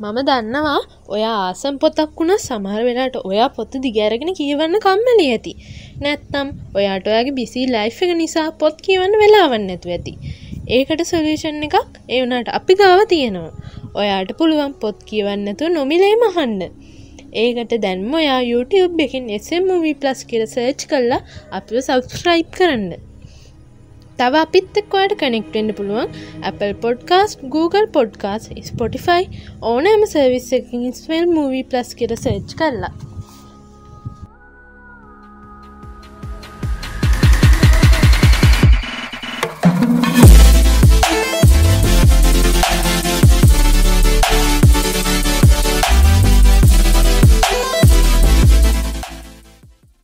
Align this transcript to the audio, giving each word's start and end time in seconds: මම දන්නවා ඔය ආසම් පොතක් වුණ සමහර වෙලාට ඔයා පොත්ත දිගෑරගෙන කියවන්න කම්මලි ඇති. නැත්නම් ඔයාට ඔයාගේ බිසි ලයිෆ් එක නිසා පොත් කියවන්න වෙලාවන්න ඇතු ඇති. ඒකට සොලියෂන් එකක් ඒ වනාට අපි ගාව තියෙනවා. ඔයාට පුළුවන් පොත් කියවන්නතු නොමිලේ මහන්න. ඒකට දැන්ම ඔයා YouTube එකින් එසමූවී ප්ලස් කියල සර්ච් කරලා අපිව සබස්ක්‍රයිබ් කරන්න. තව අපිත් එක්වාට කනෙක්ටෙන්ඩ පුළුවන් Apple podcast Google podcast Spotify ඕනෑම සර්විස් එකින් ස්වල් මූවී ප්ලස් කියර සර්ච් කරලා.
මම 0.00 0.18
දන්නවා 0.28 0.80
ඔය 1.14 1.22
ආසම් 1.30 1.74
පොතක් 1.80 2.12
වුණ 2.18 2.32
සමහර 2.36 2.82
වෙලාට 2.86 3.16
ඔයා 3.20 3.48
පොත්ත 3.56 3.74
දිගෑරගෙන 3.84 4.32
කියවන්න 4.38 4.76
කම්මලි 4.84 5.26
ඇති. 5.32 5.52
නැත්නම් 6.02 6.48
ඔයාට 6.78 7.10
ඔයාගේ 7.10 7.36
බිසි 7.38 7.66
ලයිෆ් 7.74 7.98
එක 8.04 8.12
නිසා 8.20 8.46
පොත් 8.60 8.80
කියවන්න 8.86 9.18
වෙලාවන්න 9.22 9.68
ඇතු 9.74 9.92
ඇති. 9.96 10.12
ඒකට 10.68 11.04
සොලියෂන් 11.04 11.66
එකක් 11.68 11.76
ඒ 12.08 12.22
වනාට 12.24 12.48
අපි 12.58 12.78
ගාව 12.80 13.04
තියෙනවා. 13.12 13.52
ඔයාට 13.94 14.32
පුළුවන් 14.38 14.74
පොත් 14.82 14.98
කියවන්නතු 15.10 15.70
නොමිලේ 15.76 16.16
මහන්න. 16.22 16.58
ඒකට 17.34 17.78
දැන්ම 17.84 18.14
ඔයා 18.14 18.40
YouTube 18.42 19.06
එකින් 19.06 19.30
එසමූවී 19.36 19.96
ප්ලස් 20.00 20.20
කියල 20.30 20.44
සර්ච් 20.46 20.88
කරලා 20.90 21.22
අපිව 21.52 21.84
සබස්ක්‍රයිබ් 21.86 22.48
කරන්න. 22.58 23.11
තව 24.18 24.40
අපිත් 24.40 24.80
එක්වාට 24.80 25.14
කනෙක්ටෙන්ඩ 25.20 25.76
පුළුවන් 25.78 26.18
Apple 26.50 26.74
podcast 26.82 27.46
Google 27.54 27.86
podcast 27.96 28.50
Spotify 28.68 29.24
ඕනෑම 29.70 30.04
සර්විස් 30.10 30.50
එකින් 30.58 30.84
ස්වල් 30.92 31.32
මූවී 31.36 31.64
ප්ලස් 31.70 31.96
කියර 31.98 32.14
සර්ච් 32.16 32.60
කරලා. 32.60 32.92